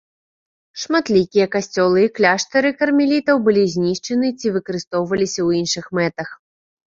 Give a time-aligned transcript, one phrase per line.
[0.83, 6.29] Шматлікія касцёлы і кляштары кармелітаў былі знішчаны ці выкарыстоўваліся ў іншых мэтах.